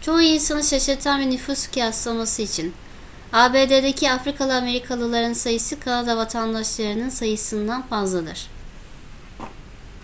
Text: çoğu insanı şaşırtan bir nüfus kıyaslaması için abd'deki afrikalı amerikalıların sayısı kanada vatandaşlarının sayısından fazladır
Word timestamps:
çoğu 0.00 0.20
insanı 0.22 0.64
şaşırtan 0.64 1.20
bir 1.20 1.30
nüfus 1.30 1.66
kıyaslaması 1.68 2.42
için 2.42 2.74
abd'deki 3.32 4.10
afrikalı 4.10 4.56
amerikalıların 4.56 5.32
sayısı 5.32 5.80
kanada 5.80 6.16
vatandaşlarının 6.16 7.08
sayısından 7.08 7.86
fazladır 7.86 8.48